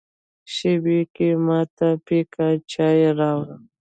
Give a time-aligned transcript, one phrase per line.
[0.53, 3.45] شېبه کې یې ما ته پیکه چای راوړ.